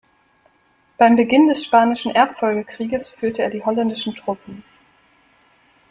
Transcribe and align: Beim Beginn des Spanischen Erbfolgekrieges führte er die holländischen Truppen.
Beim 0.97 1.15
Beginn 1.15 1.45
des 1.45 1.63
Spanischen 1.63 2.09
Erbfolgekrieges 2.09 3.11
führte 3.11 3.43
er 3.43 3.51
die 3.51 3.63
holländischen 3.63 4.15
Truppen. 4.15 4.63